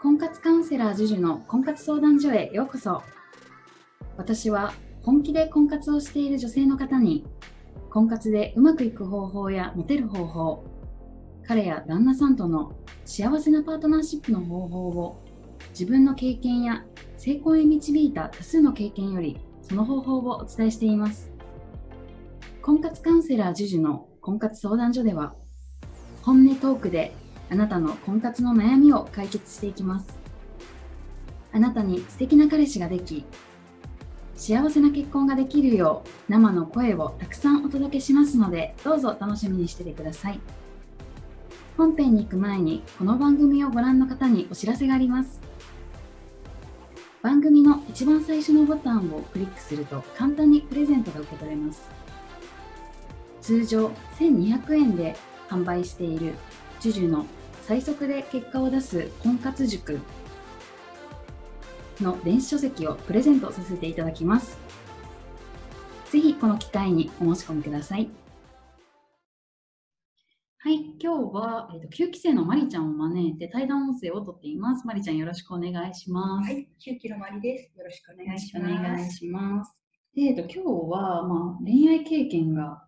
[0.00, 3.02] 婚活カウンセラー JUJU の婚活相談所へようこそ。
[4.16, 7.26] 私は本気で婚活をしている女性の方に
[7.90, 10.64] 婚活でうまくいく方法やモテる方法
[11.46, 12.72] 彼や旦那さんとの
[13.04, 15.24] 幸せなパートナーシップの方法を
[15.70, 16.84] 自分の経験や
[17.16, 21.32] 成功へ導いた多数の経験よりその方法をお伝えしています。
[22.60, 25.34] 婚活カウンセラー JUJU の婚活相談所では
[26.22, 27.14] 本音トークで
[27.50, 30.06] あなたの婚活の悩みを解決していきます。
[31.52, 33.24] あなたに素敵な彼氏ができ
[34.36, 40.40] 幸せな結婚ができるよう生の声をたくさんお届けしますのでどうぞ楽しみにしててください。
[41.76, 45.40] 本編に行く前にこの番組をご覧の方にお知らせがあります。
[47.22, 51.82] 番組の一番最初のボタンをクリックすると簡単にプレゼントが受け取れます。
[53.40, 53.88] 通常
[54.18, 55.16] 1200円で
[55.48, 56.34] 販売している
[56.80, 57.26] JUJU の
[57.68, 60.00] 最速で結果を出す婚活塾
[62.00, 64.58] の電子書籍をプレゼントさせていただきます。
[66.10, 68.08] ぜひこの機会にお申し込みください。
[70.60, 74.86] はい、今日は、えーと、9期生のまりちゃんを招いて対談音声をとっています。
[74.86, 76.50] まりちゃんよろしくお願いします。
[76.50, 77.78] はい、9期のまりです。
[77.78, 78.64] よろしくお願いします。
[78.64, 79.76] お願いします。
[80.14, 82.82] で、えっ、ー、と、今日は、まあ、恋愛経験が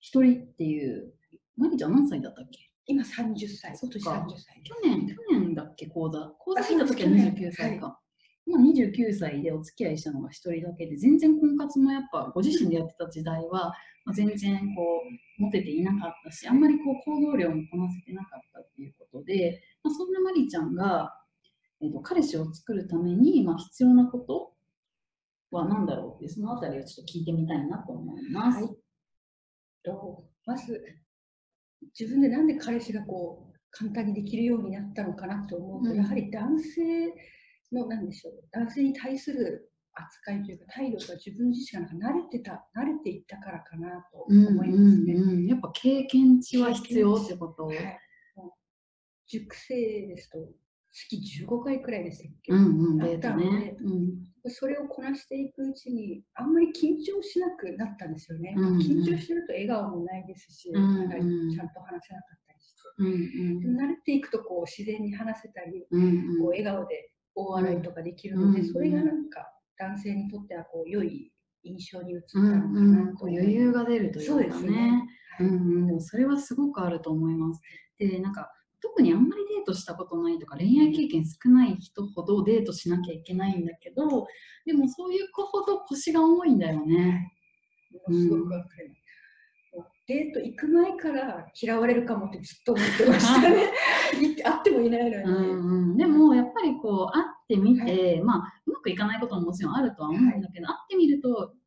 [0.00, 1.14] 一人っていう、
[1.56, 2.73] まりちゃん何歳だったっけ？
[2.86, 3.76] 今30歳。
[3.76, 4.26] そっか。
[4.62, 6.20] 去年、去年だっけ、講座。
[6.38, 7.98] 講座聞いた時は29歳か。
[8.46, 13.72] 今29歳でお付き合いしたのが1人だけで、全然婚活もやっぱご自身でやってた時代は、
[14.04, 15.00] まあ、全然こ
[15.38, 21.10] う、モテていなかったし、あんまりこう行動量もこなせてなかったっていうことで、まあ、そんなマリちゃんが、
[21.80, 24.52] えーと、彼氏を作るために、まあ、必要なこと
[25.50, 28.62] は何だろうって、そのあたりをちょっと聞いてみたいなと思います。
[28.62, 28.76] はい、
[29.82, 30.84] とまず
[31.98, 35.84] 自分でなんで彼氏がこう簡単にできるようになったのかなと思う。
[35.84, 37.12] と、うん、やはり男性
[37.72, 47.98] の何でしょう男性に対する扱いというか態度が自分自身が慣れてた慣れていったからかなと思いますね、うんうんうん、やっぱ経験値は必要ってこと、はい、
[49.28, 50.38] 熟成ですと
[50.92, 71.32] 月15回くらいでしたっけ、うんうん、あったので、ねうん、それをこなしていくうちにあんまり緊張しなくなったんですよね、うんうん、緊張してると笑顔もないですし、うんうん、ちゃんと話せなかったりして、うんうん、慣れていくとこう自然に話せたり、うんうん、こう笑顔で大笑いとかできるので、それがなんか男性にとってはこう良い
[71.64, 74.42] 印象に映ったのかなと、うんうん、余裕が出るというかね。
[74.44, 75.08] そうですね、
[75.40, 77.60] うんうん、それはすごくあると思います。
[77.98, 78.52] でなんか
[78.94, 84.26] 特にあんまりデートしたことないとか恋愛経験少ない人ほどデートしなきゃいけないんだけど
[84.64, 87.32] でもそういう子ほど腰が重いんだよね。
[88.08, 89.04] すごくわかります。
[90.06, 93.72] デート行く前から嫌われるかもってずっと思ってましたね。
[94.12, 95.96] 会ってもいないのに、うんうん。
[95.96, 101.63] でもやっぱりこう会ってみて、はい、まあうまくいかないことももちろんあるとは思うんだけど、はい、会ってみると会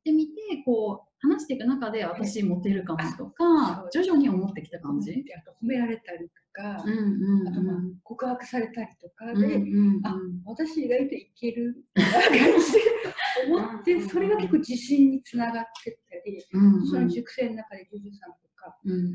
[0.00, 0.32] ってみて
[0.64, 5.12] こう話していく中で私モテるかもとか、徐々に思ってきた感じ？
[5.36, 10.16] あと褒められたりとか、うんうんうん、あとまあ告白されたりとかで、うんうんうん、あ
[10.46, 12.80] 私意外といけるみたいな感じで
[13.48, 19.10] 思って、それが結構自信につながってったり、うんうん、その熟成の中でジュジュさんとか、うんうん、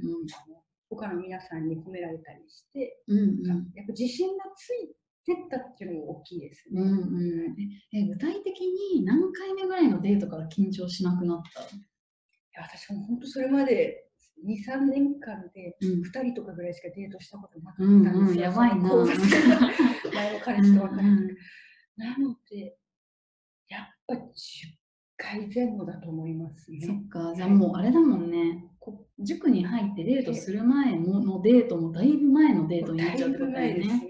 [0.90, 6.82] 他の皆さんに褒められたりして、うんうん、やっぱ自信がついてったっていうのも大きいですね。
[6.82, 7.56] うんうん、
[7.92, 11.62] え具体的に何回目ぐらいのデートから緊張しなくなった？
[11.62, 14.06] や私も本当それまで
[14.46, 18.22] 2、3年間で2人とかぐらいしかデートしたことなかったんですよ。
[18.22, 18.84] うんうん、やばいな。
[18.84, 21.36] 前の彼氏と別れて。
[21.98, 22.78] なので、
[23.70, 24.20] やっぱ10
[25.18, 26.80] 回前後だと思いますね。
[26.86, 28.66] そっか、じゃあもうあれだもんね。
[29.20, 34.10] 塾に入ってデートする前のデートもだいぶ前のデートになっちゃってことだよね。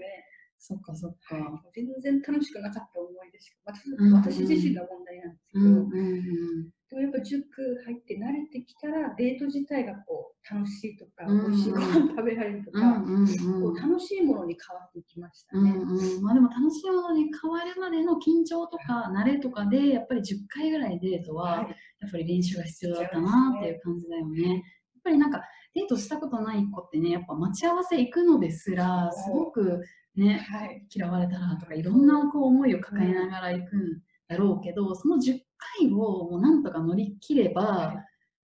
[0.66, 1.62] そっかそっか。
[1.72, 3.72] 全然楽しくなかった思い出しか、
[4.12, 6.70] 私自身の問題なんですけど、うんうんうん。
[6.90, 7.46] でもやっぱ塾
[7.84, 11.38] 入って慣れてきたらデート自体がこう楽しいとか、うん。
[11.38, 15.70] うん、美味しいご飯食べられるとか、うんうんうん、こう楽しいものに変わっていきましたね。
[15.70, 21.58] うんうん、まあ、でも楽しいものに変わるまでの緊張とか慣れとかでやっぱり10回ぐらいデートは
[22.00, 24.42] やっぱり練習が必要だったなっていう感じだよね。
[24.42, 24.62] やっ
[25.04, 25.42] ぱりなんか
[25.74, 29.80] デートしたことない子ってねやっぱ待ち合わせ行くのですらすごく
[30.16, 35.38] ね、はい、嫌われたらとかいろんなこう思いを抱えながら行くんだろうけど、その10
[35.78, 37.94] 回をもうなんとか乗り切れば、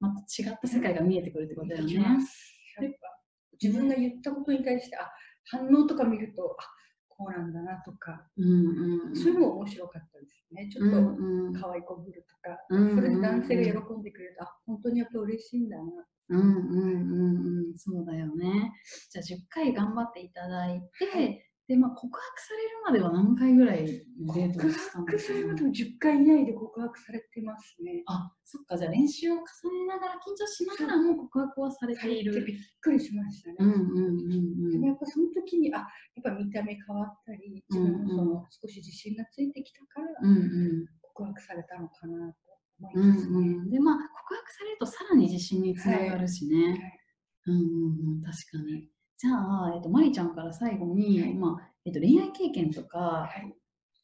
[0.00, 2.18] また違った世界が見えてくるってことだよね。
[3.60, 5.10] 自分が言ったことに対して、あ
[5.46, 6.64] 反応とか見ると、あ
[7.08, 10.68] こうなんだなとか、うんうんうん、そういうのも面白かったですね。
[10.72, 15.84] ちょっと可愛い子ぶるとか、うんうん、それで男性が喜んでくれると、あ本当にやっぱ嬉しいんだな。
[16.28, 18.72] うんうんうんうん、そうだよね。
[19.10, 28.02] じゃあ10回頑張っていただいて、はいで、まあ、告白されるまでは何回ぐらいデートしたんですか、ね、告白されるまで10回以内で告白されてますね。
[28.06, 32.44] あ、そっか、じゃあ練習を重ねながら、緊張しながらも告白はされている。
[32.44, 33.56] びっくりしましたね。
[33.60, 34.34] うんうんうん
[34.66, 35.88] うん、でもやっぱその時に、あ、やっ
[36.24, 40.40] ぱ見た目変わったり、自分のその少し自信がついてきたから、うんう
[40.82, 42.36] ん、告白されたのかなと
[42.80, 43.38] 思いますね。
[43.38, 46.56] うんうん、で、まあ、告白されるとさらに自信につながるしね。
[46.56, 46.80] はいはい、
[47.46, 48.88] うんうんうん、確かに。
[49.22, 53.54] じゃあ、えっと、まりちゃんから最後に、はい、まあえっと、恋愛経験とか、はい、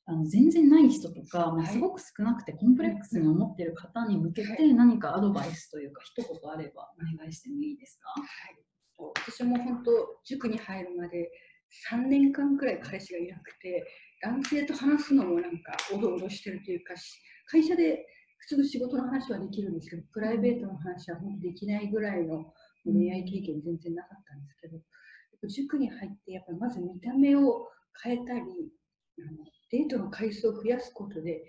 [0.06, 9.90] あの全然ない人とか、まあ、すごく少なくてコンプレックスに思っている方に向けて何かアドバイスというか一言あればお願いしてもいいですか、はい、私も本当
[10.24, 11.32] 塾に入るまで
[11.90, 13.84] 3年間くらい彼氏がいなくて
[14.22, 16.94] 男性と話すのもなんかおどおどしてるというか
[17.50, 18.06] 会社で
[18.38, 22.52] 普通の仕事の話はできるんですけどプライベートの話は本当できないぐらいの
[22.84, 24.78] 恋愛経験全然なかったんですけど
[25.48, 27.68] 塾に入ってやっぱりまず見た目を
[28.02, 31.42] 変えたりあのデートの回数を増やすことで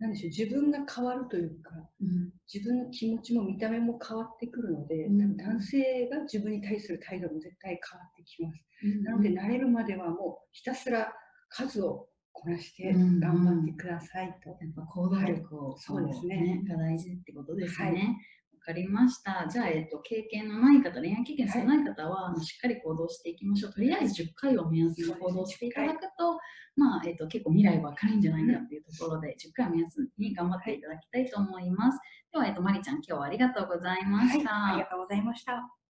[0.00, 1.70] なんでしょう自分が変わるというか、
[2.02, 11.12] うん、自分の気持ちも見た目も変わってくるので、うん、男性が自分に対する態度も絶対変わってきます、うん、なので慣れるまではもうひたすら
[11.48, 18.16] 数をこなして頑張ってくださいと、やっぱ行動力を、はい、そうですねが大事ってことですね、はい
[18.64, 19.46] かりました。
[19.48, 23.72] じゃあ、えっと、経験のない方、恋愛経験少ない方は、はい、しっかり行動していきましょう。
[23.72, 26.38] とりあえず10回を目安に行動していただくと、
[26.76, 31.98] まあ、えっと、結構未来は明るいんじゃないかっていうところで、10回を目安に頑張っていただきたいと思います。
[32.32, 35.83] では、えっと、まりちゃん、今日はありがとうございました、はい、ありがとうございました。